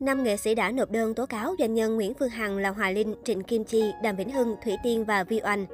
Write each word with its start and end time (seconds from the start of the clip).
Năm 0.00 0.22
nghệ 0.22 0.36
sĩ 0.36 0.54
đã 0.54 0.70
nộp 0.70 0.90
đơn 0.90 1.14
tố 1.14 1.26
cáo 1.26 1.54
doanh 1.58 1.74
nhân 1.74 1.96
Nguyễn 1.96 2.14
Phương 2.14 2.28
Hằng 2.28 2.58
là 2.58 2.70
Hòa 2.70 2.90
Linh, 2.90 3.14
Trịnh 3.24 3.42
Kim 3.42 3.64
Chi, 3.64 3.92
Đàm 4.02 4.16
Vĩnh 4.16 4.30
Hưng, 4.30 4.56
Thủy 4.64 4.76
Tiên 4.82 5.04
và 5.04 5.24
Vi 5.24 5.40
Oanh. 5.44 5.66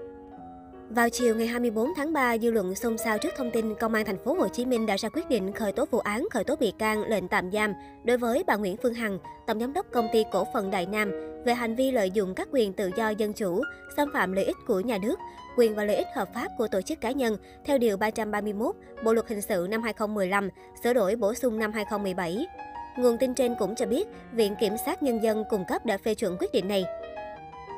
Vào 0.90 1.10
chiều 1.10 1.36
ngày 1.36 1.46
24 1.46 1.88
tháng 1.96 2.12
3, 2.12 2.38
dư 2.38 2.50
luận 2.50 2.74
xôn 2.74 2.98
xao 2.98 3.18
trước 3.18 3.28
thông 3.36 3.50
tin 3.50 3.74
Công 3.74 3.94
an 3.94 4.04
thành 4.04 4.24
phố 4.24 4.34
Hồ 4.34 4.48
Chí 4.48 4.64
Minh 4.66 4.86
đã 4.86 4.96
ra 4.96 5.08
quyết 5.08 5.28
định 5.28 5.52
khởi 5.52 5.72
tố 5.72 5.84
vụ 5.90 5.98
án 5.98 6.28
khởi 6.30 6.44
tố 6.44 6.56
bị 6.56 6.72
can 6.78 7.02
lệnh 7.08 7.28
tạm 7.28 7.50
giam 7.52 7.74
đối 8.04 8.18
với 8.18 8.44
bà 8.46 8.56
Nguyễn 8.56 8.76
Phương 8.82 8.94
Hằng, 8.94 9.18
tổng 9.46 9.60
giám 9.60 9.72
đốc 9.72 9.86
công 9.92 10.08
ty 10.12 10.24
cổ 10.32 10.46
phần 10.54 10.70
Đại 10.70 10.86
Nam 10.86 11.10
về 11.44 11.54
hành 11.54 11.76
vi 11.76 11.90
lợi 11.90 12.10
dụng 12.10 12.34
các 12.34 12.48
quyền 12.52 12.72
tự 12.72 12.90
do 12.96 13.08
dân 13.08 13.32
chủ, 13.32 13.62
xâm 13.96 14.08
phạm 14.12 14.32
lợi 14.32 14.44
ích 14.44 14.56
của 14.66 14.80
nhà 14.80 14.98
nước, 14.98 15.18
quyền 15.56 15.74
và 15.74 15.84
lợi 15.84 15.96
ích 15.96 16.08
hợp 16.16 16.28
pháp 16.34 16.48
của 16.58 16.68
tổ 16.68 16.82
chức 16.82 17.00
cá 17.00 17.10
nhân 17.10 17.36
theo 17.64 17.78
điều 17.78 17.96
331 17.96 18.76
Bộ 19.04 19.12
luật 19.12 19.28
hình 19.28 19.42
sự 19.42 19.66
năm 19.70 19.82
2015, 19.82 20.48
sửa 20.84 20.92
đổi 20.92 21.16
bổ 21.16 21.34
sung 21.34 21.58
năm 21.58 21.72
2017. 21.72 22.46
Nguồn 22.96 23.18
tin 23.18 23.34
trên 23.34 23.54
cũng 23.58 23.74
cho 23.74 23.86
biết, 23.86 24.08
Viện 24.32 24.54
Kiểm 24.60 24.76
sát 24.86 25.02
Nhân 25.02 25.22
dân 25.22 25.44
cung 25.50 25.64
cấp 25.68 25.86
đã 25.86 25.98
phê 25.98 26.14
chuẩn 26.14 26.36
quyết 26.40 26.52
định 26.52 26.68
này. 26.68 26.84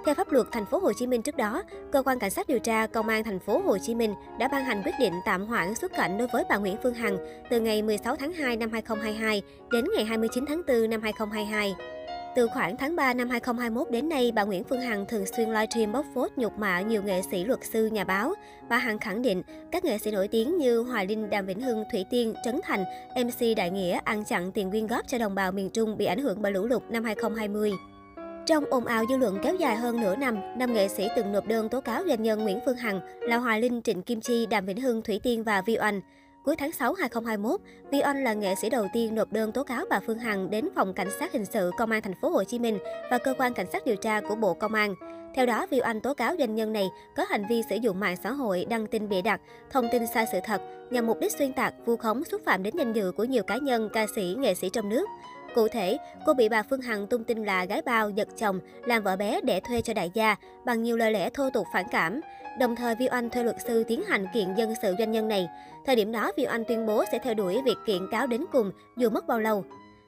Theo 0.05 0.15
pháp 0.15 0.33
luật 0.33 0.47
thành 0.53 0.66
phố 0.66 0.79
Hồ 0.79 0.93
Chí 0.93 1.07
Minh 1.07 1.23
trước 1.23 1.37
đó, 1.37 1.62
cơ 1.93 2.03
quan 2.03 2.19
cảnh 2.19 2.30
sát 2.30 2.48
điều 2.48 2.59
tra 2.59 2.87
công 2.87 3.09
an 3.09 3.25
thành 3.25 3.39
phố 3.39 3.59
Hồ 3.59 3.79
Chí 3.79 3.95
Minh 3.95 4.15
đã 4.39 4.48
ban 4.48 4.65
hành 4.65 4.83
quyết 4.84 4.95
định 5.01 5.12
tạm 5.25 5.47
hoãn 5.47 5.75
xuất 5.75 5.93
cảnh 5.93 6.19
đối 6.19 6.29
với 6.29 6.45
bà 6.48 6.56
Nguyễn 6.56 6.77
Phương 6.83 6.95
Hằng 6.95 7.17
từ 7.51 7.61
ngày 7.61 7.83
16 7.83 8.17
tháng 8.17 8.33
2 8.33 8.56
năm 8.56 8.70
2022 8.73 9.43
đến 9.73 9.84
ngày 9.97 10.05
29 10.05 10.45
tháng 10.47 10.62
4 10.67 10.91
năm 10.91 11.03
2022. 11.03 11.75
Từ 12.35 12.49
khoảng 12.49 12.77
tháng 12.77 12.97
3 12.97 13.15
năm 13.15 13.31
2021 13.31 13.91
đến 13.91 14.09
nay, 14.09 14.33
bà 14.35 14.43
Nguyễn 14.45 14.65
Phương 14.65 14.81
Hằng 14.81 15.07
thường 15.07 15.27
xuyên 15.27 15.49
livestream 15.49 15.93
bóc 15.93 16.07
phốt 16.15 16.31
nhục 16.37 16.59
mạ 16.59 16.81
nhiều 16.81 17.03
nghệ 17.03 17.23
sĩ, 17.31 17.45
luật 17.45 17.61
sư, 17.65 17.87
nhà 17.87 18.05
báo. 18.05 18.35
Bà 18.69 18.77
Hằng 18.77 18.99
khẳng 18.99 19.23
định 19.23 19.43
các 19.73 19.85
nghệ 19.85 19.99
sĩ 19.99 20.11
nổi 20.11 20.29
tiếng 20.29 20.59
như 20.59 20.79
Hoài 20.79 21.07
Linh, 21.07 21.31
Đàm 21.31 21.47
Vĩnh 21.47 21.61
Hưng, 21.61 21.85
Thủy 21.93 22.05
Tiên, 22.11 22.35
Trấn 22.45 22.61
Thành, 22.65 22.85
MC 23.17 23.57
Đại 23.57 23.71
Nghĩa 23.71 23.99
ăn 24.05 24.25
chặn 24.25 24.53
tiền 24.53 24.71
quyên 24.71 24.87
góp 24.87 25.09
cho 25.09 25.19
đồng 25.19 25.35
bào 25.35 25.53
miền 25.53 25.71
Trung 25.71 25.97
bị 25.97 26.05
ảnh 26.05 26.19
hưởng 26.19 26.43
bởi 26.43 26.53
lũ 26.53 26.67
lụt 26.67 26.83
năm 26.91 27.05
2020. 27.05 27.73
Trong 28.47 28.65
ồn 28.71 28.85
ào 28.85 29.05
dư 29.09 29.17
luận 29.17 29.39
kéo 29.43 29.55
dài 29.55 29.77
hơn 29.77 30.01
nửa 30.01 30.17
năm, 30.17 30.59
năm 30.59 30.75
nghệ 30.75 30.89
sĩ 30.89 31.09
từng 31.17 31.33
nộp 31.33 31.47
đơn 31.47 31.69
tố 31.69 31.81
cáo 31.81 32.03
doanh 32.09 32.23
nhân 32.23 32.43
Nguyễn 32.43 32.59
Phương 32.67 32.77
Hằng 32.77 33.01
là 33.21 33.37
Hoài 33.37 33.61
Linh, 33.61 33.83
Trịnh 33.83 34.03
Kim 34.03 34.21
Chi, 34.21 34.47
Đàm 34.47 34.67
Vĩnh 34.67 34.81
Hưng, 34.81 35.03
Thủy 35.03 35.21
Tiên 35.23 35.45
và 35.45 35.62
Vi 35.67 35.78
Oanh. 35.81 36.01
Cuối 36.45 36.57
tháng 36.57 36.73
6 36.73 36.95
2021, 36.95 37.61
Vi 37.91 38.03
Oanh 38.05 38.25
là 38.25 38.33
nghệ 38.33 38.55
sĩ 38.55 38.71
đầu 38.71 38.87
tiên 38.93 39.15
nộp 39.15 39.33
đơn 39.33 39.53
tố 39.53 39.62
cáo 39.62 39.85
bà 39.91 40.01
Phương 40.07 40.19
Hằng 40.19 40.51
đến 40.51 40.69
phòng 40.75 40.95
cảnh 40.95 41.09
sát 41.19 41.33
hình 41.33 41.45
sự 41.45 41.71
công 41.79 41.91
an 41.91 42.03
thành 42.03 42.15
phố 42.23 42.29
Hồ 42.29 42.45
Chí 42.45 42.59
Minh 42.59 42.79
và 43.11 43.19
cơ 43.19 43.34
quan 43.39 43.55
cảnh 43.55 43.67
sát 43.73 43.87
điều 43.87 43.97
tra 43.97 44.21
của 44.21 44.34
Bộ 44.34 44.55
Công 44.55 44.75
an. 44.75 44.95
Theo 45.34 45.47
đó, 45.47 45.67
Vi 45.71 45.81
Oanh 45.81 46.01
tố 46.01 46.15
cáo 46.15 46.34
doanh 46.39 46.55
nhân 46.55 46.73
này 46.73 46.91
có 47.17 47.25
hành 47.29 47.45
vi 47.49 47.62
sử 47.71 47.77
dụng 47.77 48.01
mạng 48.01 48.17
xã 48.23 48.33
hội 48.33 48.67
đăng 48.71 48.87
tin 48.87 49.09
bịa 49.09 49.23
đặt, 49.23 49.41
thông 49.71 49.89
tin 49.93 50.03
sai 50.15 50.27
sự 50.33 50.39
thật 50.45 50.62
nhằm 50.91 51.07
mục 51.07 51.19
đích 51.21 51.33
xuyên 51.33 51.53
tạc, 51.53 51.75
vu 51.87 51.97
khống 51.97 52.25
xúc 52.25 52.41
phạm 52.45 52.62
đến 52.62 52.77
danh 52.77 52.93
dự 52.93 53.12
của 53.12 53.25
nhiều 53.25 53.43
cá 53.43 53.56
nhân, 53.56 53.89
ca 53.93 54.06
sĩ, 54.15 54.37
nghệ 54.39 54.55
sĩ 54.55 54.69
trong 54.73 54.89
nước. 54.89 55.09
Cụ 55.55 55.69
thể, 55.69 55.98
cô 56.27 56.34
bị 56.34 56.48
bà 56.48 56.62
Phương 56.62 56.81
Hằng 56.81 57.06
tung 57.06 57.25
tin 57.25 57.45
là 57.45 57.64
gái 57.64 57.83
bao, 57.83 58.11
giật 58.11 58.28
chồng, 58.39 58.61
làm 58.84 59.03
vợ 59.03 59.17
bé 59.17 59.41
để 59.45 59.61
thuê 59.61 59.81
cho 59.81 59.94
đại 59.94 60.11
gia 60.14 60.36
bằng 60.64 60.83
nhiều 60.83 60.97
lời 60.97 61.12
lẽ 61.12 61.31
thô 61.31 61.50
tục 61.50 61.67
phản 61.72 61.86
cảm. 61.91 62.20
Đồng 62.59 62.77
thời, 62.77 62.94
Vi 62.94 63.09
Oanh 63.12 63.31
thuê 63.31 63.44
luật 63.44 63.56
sư 63.67 63.84
tiến 63.84 64.03
hành 64.03 64.27
kiện 64.34 64.55
dân 64.55 64.75
sự 64.83 64.94
doanh 64.98 65.12
nhân 65.12 65.28
này. 65.28 65.48
Thời 65.86 65.97
điểm 65.97 66.12
đó, 66.12 66.33
Vi 66.36 66.47
Oanh 66.47 66.64
tuyên 66.64 66.86
bố 66.86 67.05
sẽ 67.12 67.19
theo 67.19 67.34
đuổi 67.34 67.62
việc 67.64 67.78
kiện 67.86 68.03
cáo 68.11 68.27
đến 68.27 68.44
cùng, 68.53 68.72
dù 68.97 69.11
mất 69.11 69.27
bao 69.27 69.41
lâu. 69.41 69.64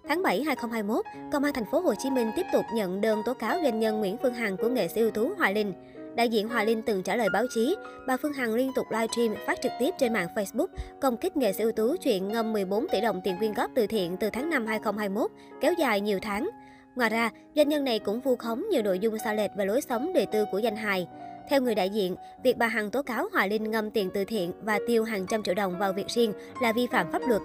Tháng 0.09 0.23
7 0.23 0.43
2021, 0.43 1.05
Công 1.33 1.45
an 1.45 1.53
thành 1.53 1.65
phố 1.71 1.81
Hồ 1.81 1.95
Chí 1.95 2.11
Minh 2.11 2.33
tiếp 2.37 2.47
tục 2.53 2.65
nhận 2.75 3.01
đơn 3.01 3.23
tố 3.25 3.35
cáo 3.35 3.59
doanh 3.63 3.81
nhân 3.81 4.01
Nguyễn 4.01 4.17
Phương 4.23 4.35
Hằng 4.35 4.57
của 4.57 4.69
nghệ 4.69 4.89
sĩ 4.89 5.01
ưu 5.01 5.11
tú 5.11 5.31
Hoài 5.39 5.55
Linh. 5.55 5.73
Đại 6.17 6.29
diện 6.29 6.49
Hòa 6.49 6.65
Linh 6.65 6.83
từng 6.83 7.03
trả 7.03 7.17
lời 7.17 7.29
báo 7.33 7.47
chí, 7.55 7.77
bà 8.07 8.17
Phương 8.17 8.33
Hằng 8.33 8.55
liên 8.55 8.73
tục 8.75 8.87
livestream 8.91 9.35
phát 9.47 9.59
trực 9.63 9.73
tiếp 9.79 9.95
trên 9.99 10.13
mạng 10.13 10.29
Facebook 10.35 10.67
công 11.01 11.17
kích 11.17 11.37
nghệ 11.37 11.53
sĩ 11.53 11.63
ưu 11.63 11.73
tú 11.73 11.97
chuyện 11.97 12.29
ngâm 12.29 12.53
14 12.53 12.87
tỷ 12.93 13.01
đồng 13.01 13.21
tiền 13.25 13.39
quyên 13.39 13.53
góp 13.53 13.71
từ 13.75 13.87
thiện 13.87 14.17
từ 14.17 14.31
tháng 14.31 14.51
5 14.51 14.67
2021, 14.67 15.31
kéo 15.61 15.73
dài 15.79 16.01
nhiều 16.01 16.19
tháng. 16.23 16.51
Ngoài 16.97 17.11
ra, 17.11 17.31
doanh 17.57 17.69
nhân 17.69 17.85
này 17.85 17.99
cũng 17.99 18.21
vu 18.21 18.37
khống 18.37 18.65
nhiều 18.71 18.83
nội 18.83 18.99
dung 18.99 19.19
sai 19.19 19.37
lệch 19.37 19.51
về 19.57 19.65
lối 19.65 19.81
sống 19.81 20.13
đời 20.15 20.27
tư 20.27 20.45
của 20.53 20.59
danh 20.59 20.77
hài. 20.77 21.09
Theo 21.51 21.61
người 21.61 21.75
đại 21.75 21.91
diện, 21.91 22.17
việc 22.45 22.57
bà 22.57 22.67
Hằng 22.67 22.91
tố 22.91 23.03
cáo 23.03 23.29
Hòa 23.33 23.47
Linh 23.47 23.71
ngâm 23.71 23.91
tiền 23.91 24.11
từ 24.15 24.25
thiện 24.25 24.53
và 24.63 24.79
tiêu 24.87 25.05
hàng 25.05 25.27
trăm 25.27 25.43
triệu 25.43 25.55
đồng 25.55 25.79
vào 25.79 25.93
việc 25.93 26.07
riêng 26.09 26.33
là 26.63 26.73
vi 26.73 26.87
phạm 26.87 27.13
pháp 27.13 27.23
luật. 27.29 27.43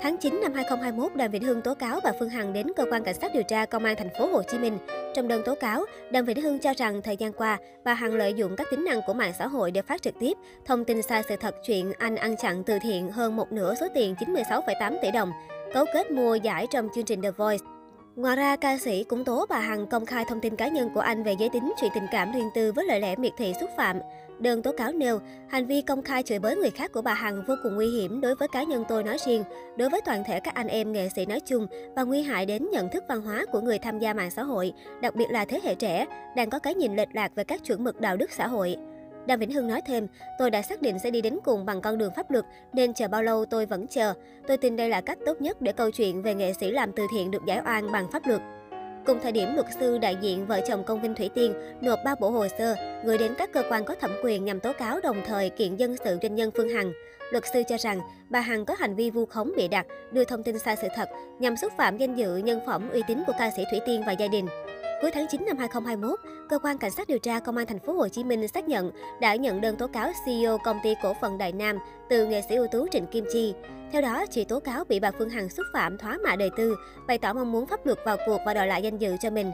Tháng 0.00 0.16
9 0.16 0.40
năm 0.42 0.52
2021, 0.54 1.14
Đàm 1.14 1.30
Vĩnh 1.30 1.44
Hưng 1.44 1.62
tố 1.62 1.74
cáo 1.74 2.00
bà 2.04 2.12
Phương 2.18 2.28
Hằng 2.28 2.52
đến 2.52 2.66
cơ 2.76 2.84
quan 2.90 3.04
cảnh 3.04 3.14
sát 3.14 3.30
điều 3.34 3.42
tra 3.42 3.66
công 3.66 3.84
an 3.84 3.96
thành 3.96 4.08
phố 4.18 4.26
Hồ 4.26 4.42
Chí 4.42 4.58
Minh. 4.58 4.78
Trong 5.14 5.28
đơn 5.28 5.42
tố 5.44 5.54
cáo, 5.54 5.84
Đàm 6.10 6.24
Vĩnh 6.24 6.42
Hưng 6.42 6.58
cho 6.58 6.72
rằng 6.76 7.02
thời 7.02 7.16
gian 7.16 7.32
qua, 7.32 7.58
bà 7.84 7.94
Hằng 7.94 8.14
lợi 8.14 8.34
dụng 8.34 8.56
các 8.56 8.66
tính 8.70 8.84
năng 8.84 9.00
của 9.06 9.14
mạng 9.14 9.32
xã 9.38 9.46
hội 9.46 9.70
để 9.70 9.82
phát 9.82 10.02
trực 10.02 10.14
tiếp, 10.20 10.36
thông 10.64 10.84
tin 10.84 11.02
sai 11.02 11.22
sự 11.28 11.36
thật 11.36 11.54
chuyện 11.66 11.92
anh 11.98 12.16
ăn 12.16 12.36
chặn 12.36 12.64
từ 12.64 12.78
thiện 12.82 13.12
hơn 13.12 13.36
một 13.36 13.52
nửa 13.52 13.74
số 13.74 13.86
tiền 13.94 14.14
96,8 14.14 14.98
tỷ 15.02 15.10
đồng, 15.10 15.32
cấu 15.74 15.84
kết 15.94 16.10
mua 16.10 16.34
giải 16.34 16.66
trong 16.70 16.88
chương 16.94 17.04
trình 17.04 17.22
The 17.22 17.30
Voice. 17.30 17.75
Ngoài 18.16 18.36
ra, 18.36 18.56
ca 18.56 18.78
sĩ 18.78 19.04
cũng 19.04 19.24
tố 19.24 19.46
bà 19.48 19.58
Hằng 19.58 19.86
công 19.86 20.06
khai 20.06 20.24
thông 20.28 20.40
tin 20.40 20.56
cá 20.56 20.68
nhân 20.68 20.90
của 20.94 21.00
anh 21.00 21.22
về 21.22 21.32
giới 21.38 21.48
tính, 21.48 21.72
chuyện 21.80 21.90
tình 21.94 22.06
cảm 22.10 22.32
riêng 22.32 22.48
tư 22.54 22.72
với 22.72 22.84
lời 22.84 23.00
lẽ 23.00 23.16
miệt 23.16 23.32
thị 23.36 23.52
xúc 23.60 23.70
phạm. 23.76 23.96
Đơn 24.38 24.62
tố 24.62 24.72
cáo 24.72 24.92
nêu, 24.92 25.18
hành 25.48 25.66
vi 25.66 25.82
công 25.82 26.02
khai 26.02 26.22
chửi 26.22 26.38
bới 26.38 26.56
người 26.56 26.70
khác 26.70 26.92
của 26.92 27.02
bà 27.02 27.14
Hằng 27.14 27.44
vô 27.46 27.54
cùng 27.62 27.74
nguy 27.74 27.86
hiểm 27.86 28.20
đối 28.20 28.34
với 28.34 28.48
cá 28.48 28.62
nhân 28.62 28.84
tôi 28.88 29.04
nói 29.04 29.16
riêng, 29.26 29.44
đối 29.76 29.88
với 29.88 30.00
toàn 30.04 30.24
thể 30.24 30.40
các 30.40 30.54
anh 30.54 30.68
em 30.68 30.92
nghệ 30.92 31.08
sĩ 31.16 31.26
nói 31.26 31.40
chung 31.40 31.66
và 31.96 32.02
nguy 32.02 32.22
hại 32.22 32.46
đến 32.46 32.68
nhận 32.72 32.88
thức 32.88 33.04
văn 33.08 33.22
hóa 33.22 33.44
của 33.52 33.60
người 33.60 33.78
tham 33.78 33.98
gia 33.98 34.14
mạng 34.14 34.30
xã 34.30 34.42
hội, 34.42 34.72
đặc 35.00 35.14
biệt 35.14 35.30
là 35.30 35.44
thế 35.44 35.60
hệ 35.62 35.74
trẻ, 35.74 36.06
đang 36.36 36.50
có 36.50 36.58
cái 36.58 36.74
nhìn 36.74 36.96
lệch 36.96 37.14
lạc 37.14 37.32
về 37.34 37.44
các 37.44 37.64
chuẩn 37.64 37.84
mực 37.84 38.00
đạo 38.00 38.16
đức 38.16 38.32
xã 38.32 38.46
hội. 38.46 38.76
Đàm 39.26 39.38
Vĩnh 39.38 39.52
Hưng 39.52 39.68
nói 39.68 39.80
thêm, 39.86 40.06
tôi 40.38 40.50
đã 40.50 40.62
xác 40.62 40.82
định 40.82 40.98
sẽ 40.98 41.10
đi 41.10 41.20
đến 41.22 41.38
cùng 41.44 41.66
bằng 41.66 41.80
con 41.80 41.98
đường 41.98 42.12
pháp 42.16 42.30
luật, 42.30 42.44
nên 42.72 42.94
chờ 42.94 43.08
bao 43.08 43.22
lâu 43.22 43.44
tôi 43.44 43.66
vẫn 43.66 43.86
chờ. 43.86 44.14
Tôi 44.46 44.56
tin 44.56 44.76
đây 44.76 44.88
là 44.88 45.00
cách 45.00 45.18
tốt 45.26 45.40
nhất 45.40 45.62
để 45.62 45.72
câu 45.72 45.90
chuyện 45.90 46.22
về 46.22 46.34
nghệ 46.34 46.52
sĩ 46.60 46.70
làm 46.70 46.92
từ 46.92 47.06
thiện 47.12 47.30
được 47.30 47.42
giải 47.46 47.60
oan 47.66 47.92
bằng 47.92 48.10
pháp 48.10 48.26
luật. 48.26 48.40
Cùng 49.06 49.20
thời 49.22 49.32
điểm, 49.32 49.54
luật 49.54 49.66
sư 49.80 49.98
đại 49.98 50.16
diện 50.20 50.46
vợ 50.46 50.60
chồng 50.68 50.84
công 50.84 51.00
Vinh 51.00 51.14
Thủy 51.14 51.30
Tiên 51.34 51.54
nộp 51.80 51.98
ba 52.04 52.14
bộ 52.20 52.30
hồ 52.30 52.46
sơ 52.58 52.74
gửi 53.04 53.18
đến 53.18 53.34
các 53.38 53.52
cơ 53.52 53.62
quan 53.68 53.84
có 53.84 53.94
thẩm 53.94 54.10
quyền 54.24 54.44
nhằm 54.44 54.60
tố 54.60 54.72
cáo 54.72 55.00
đồng 55.00 55.22
thời 55.26 55.50
kiện 55.50 55.76
dân 55.76 55.96
sự 56.04 56.18
doanh 56.22 56.34
nhân 56.34 56.50
Phương 56.54 56.68
Hằng. 56.68 56.92
Luật 57.32 57.44
sư 57.52 57.62
cho 57.68 57.76
rằng 57.76 58.00
bà 58.30 58.40
Hằng 58.40 58.64
có 58.64 58.74
hành 58.78 58.94
vi 58.94 59.10
vu 59.10 59.26
khống 59.26 59.52
bịa 59.56 59.68
đặt, 59.68 59.86
đưa 60.12 60.24
thông 60.24 60.42
tin 60.42 60.58
sai 60.58 60.76
sự 60.76 60.88
thật 60.94 61.08
nhằm 61.38 61.56
xúc 61.56 61.72
phạm 61.76 61.96
danh 61.96 62.14
dự, 62.14 62.36
nhân 62.36 62.60
phẩm, 62.66 62.90
uy 62.90 63.02
tín 63.08 63.22
của 63.26 63.32
ca 63.38 63.50
sĩ 63.56 63.64
Thủy 63.70 63.80
Tiên 63.86 64.02
và 64.06 64.12
gia 64.12 64.28
đình. 64.28 64.46
Cuối 65.00 65.10
tháng 65.10 65.26
9 65.28 65.44
năm 65.46 65.58
2021, 65.58 66.20
cơ 66.48 66.58
quan 66.58 66.78
cảnh 66.78 66.90
sát 66.90 67.08
điều 67.08 67.18
tra 67.18 67.40
công 67.40 67.56
an 67.56 67.66
thành 67.66 67.78
phố 67.78 67.92
Hồ 67.92 68.08
Chí 68.08 68.24
Minh 68.24 68.48
xác 68.48 68.68
nhận 68.68 68.90
đã 69.20 69.34
nhận 69.34 69.60
đơn 69.60 69.76
tố 69.76 69.86
cáo 69.86 70.10
CEO 70.26 70.58
công 70.58 70.78
ty 70.82 70.94
cổ 71.02 71.14
phần 71.20 71.38
Đại 71.38 71.52
Nam 71.52 71.78
từ 72.10 72.26
nghệ 72.26 72.42
sĩ 72.48 72.54
ưu 72.54 72.66
tú 72.66 72.86
Trịnh 72.92 73.06
Kim 73.06 73.24
Chi. 73.32 73.54
Theo 73.92 74.02
đó, 74.02 74.24
chị 74.30 74.44
tố 74.44 74.60
cáo 74.60 74.84
bị 74.84 75.00
bà 75.00 75.10
Phương 75.10 75.30
Hằng 75.30 75.48
xúc 75.48 75.66
phạm 75.72 75.98
thoá 75.98 76.18
mạ 76.24 76.36
đời 76.36 76.50
tư, 76.56 76.76
bày 77.06 77.18
tỏ 77.18 77.32
mong 77.32 77.52
muốn 77.52 77.66
pháp 77.66 77.86
luật 77.86 77.98
vào 78.04 78.16
cuộc 78.26 78.38
và 78.46 78.54
đòi 78.54 78.66
lại 78.66 78.82
danh 78.82 78.98
dự 78.98 79.16
cho 79.20 79.30
mình. 79.30 79.52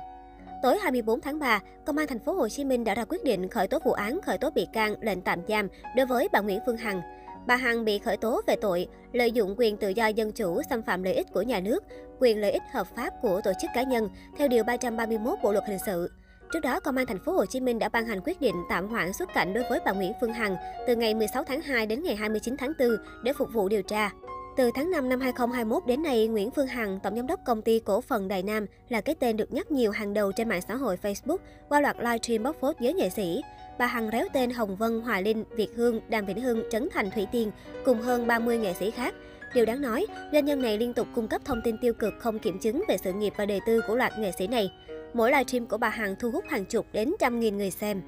Tối 0.62 0.78
24 0.82 1.20
tháng 1.20 1.38
3, 1.38 1.60
Công 1.86 1.98
an 1.98 2.06
thành 2.06 2.18
phố 2.18 2.32
Hồ 2.32 2.48
Chí 2.48 2.64
Minh 2.64 2.84
đã 2.84 2.94
ra 2.94 3.04
quyết 3.04 3.24
định 3.24 3.48
khởi 3.48 3.68
tố 3.68 3.78
vụ 3.84 3.92
án 3.92 4.20
khởi 4.20 4.38
tố 4.38 4.50
bị 4.50 4.66
can, 4.72 4.94
lệnh 5.00 5.20
tạm 5.20 5.40
giam 5.48 5.68
đối 5.96 6.06
với 6.06 6.28
bà 6.32 6.40
Nguyễn 6.40 6.60
Phương 6.66 6.76
Hằng. 6.76 7.02
Bà 7.46 7.56
Hằng 7.56 7.84
bị 7.84 7.98
khởi 7.98 8.16
tố 8.16 8.40
về 8.46 8.56
tội 8.56 8.88
lợi 9.12 9.32
dụng 9.32 9.54
quyền 9.58 9.76
tự 9.76 9.88
do 9.88 10.06
dân 10.06 10.32
chủ, 10.32 10.62
xâm 10.70 10.82
phạm 10.82 11.02
lợi 11.02 11.14
ích 11.14 11.26
của 11.32 11.42
nhà 11.42 11.60
nước, 11.60 11.84
quyền 12.20 12.40
lợi 12.40 12.52
ích 12.52 12.62
hợp 12.72 12.86
pháp 12.96 13.10
của 13.22 13.40
tổ 13.44 13.52
chức 13.60 13.70
cá 13.74 13.82
nhân 13.82 14.08
theo 14.38 14.48
điều 14.48 14.64
331 14.64 15.38
Bộ 15.42 15.52
luật 15.52 15.64
hình 15.68 15.78
sự. 15.86 16.10
Trước 16.52 16.60
đó, 16.60 16.80
Công 16.80 16.96
an 16.96 17.06
thành 17.06 17.24
phố 17.24 17.32
Hồ 17.32 17.46
Chí 17.46 17.60
Minh 17.60 17.78
đã 17.78 17.88
ban 17.88 18.06
hành 18.06 18.20
quyết 18.24 18.40
định 18.40 18.54
tạm 18.68 18.88
hoãn 18.88 19.12
xuất 19.12 19.34
cảnh 19.34 19.54
đối 19.54 19.64
với 19.70 19.80
bà 19.84 19.92
Nguyễn 19.92 20.12
Phương 20.20 20.32
Hằng 20.32 20.56
từ 20.86 20.96
ngày 20.96 21.14
16 21.14 21.44
tháng 21.44 21.62
2 21.62 21.86
đến 21.86 22.02
ngày 22.02 22.16
29 22.16 22.56
tháng 22.56 22.72
4 22.78 22.88
để 23.24 23.32
phục 23.32 23.48
vụ 23.52 23.68
điều 23.68 23.82
tra. 23.82 24.10
Từ 24.56 24.70
tháng 24.74 24.90
5 24.90 25.08
năm 25.08 25.20
2021 25.20 25.86
đến 25.86 26.02
nay, 26.02 26.28
Nguyễn 26.28 26.50
Phương 26.50 26.66
Hằng, 26.66 27.00
tổng 27.02 27.16
giám 27.16 27.26
đốc 27.26 27.40
công 27.44 27.62
ty 27.62 27.80
cổ 27.80 28.00
phần 28.00 28.28
Đài 28.28 28.42
Nam, 28.42 28.66
là 28.88 29.00
cái 29.00 29.14
tên 29.14 29.36
được 29.36 29.52
nhắc 29.52 29.70
nhiều 29.70 29.90
hàng 29.90 30.14
đầu 30.14 30.32
trên 30.32 30.48
mạng 30.48 30.60
xã 30.68 30.74
hội 30.74 30.98
Facebook 31.02 31.36
qua 31.68 31.80
loạt 31.80 31.96
livestream 31.98 32.42
bóc 32.42 32.56
phốt 32.60 32.76
giới 32.80 32.94
nghệ 32.94 33.10
sĩ. 33.10 33.42
Bà 33.78 33.86
Hằng 33.86 34.10
réo 34.12 34.26
tên 34.32 34.50
Hồng 34.50 34.76
Vân, 34.76 35.00
Hòa 35.00 35.20
Linh, 35.20 35.44
Việt 35.56 35.68
Hương, 35.76 36.00
Đàm 36.08 36.26
Vĩnh 36.26 36.40
Hưng, 36.40 36.62
Trấn 36.70 36.88
Thành, 36.92 37.10
Thủy 37.10 37.26
Tiên 37.32 37.50
cùng 37.84 38.00
hơn 38.00 38.26
30 38.26 38.58
nghệ 38.58 38.74
sĩ 38.74 38.90
khác. 38.90 39.14
Điều 39.54 39.64
đáng 39.64 39.80
nói, 39.80 40.06
doanh 40.32 40.44
nhân 40.44 40.62
này 40.62 40.78
liên 40.78 40.94
tục 40.94 41.06
cung 41.14 41.28
cấp 41.28 41.42
thông 41.44 41.60
tin 41.64 41.76
tiêu 41.78 41.94
cực 41.94 42.14
không 42.18 42.38
kiểm 42.38 42.58
chứng 42.58 42.84
về 42.88 42.96
sự 43.04 43.12
nghiệp 43.12 43.32
và 43.36 43.46
đời 43.46 43.60
tư 43.66 43.80
của 43.88 43.96
loạt 43.96 44.18
nghệ 44.18 44.32
sĩ 44.38 44.46
này. 44.46 44.72
Mỗi 45.14 45.30
livestream 45.30 45.66
của 45.66 45.78
bà 45.78 45.88
Hằng 45.88 46.16
thu 46.16 46.30
hút 46.30 46.44
hàng 46.48 46.64
chục 46.64 46.86
đến 46.92 47.12
trăm 47.18 47.40
nghìn 47.40 47.58
người 47.58 47.70
xem. 47.70 48.02